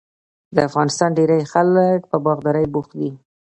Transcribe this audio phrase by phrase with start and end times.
[0.55, 3.09] د افغانستان ډیری خلک په باغدارۍ بوخت دي.